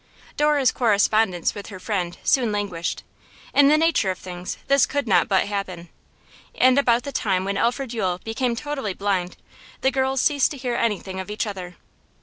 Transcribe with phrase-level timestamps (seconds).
[0.35, 3.03] Dora's correspondence with her friend soon languished;
[3.53, 5.89] in the nature of things this could not but happen;
[6.55, 9.37] and about the time when Alfred Yule became totally blind
[9.81, 11.75] the girls ceased to hear anything of each other.